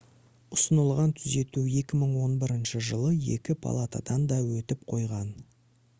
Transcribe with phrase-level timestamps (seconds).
[0.55, 5.29] ұсынылған түзету 2011 жылы екі палатадан да өтіп қойған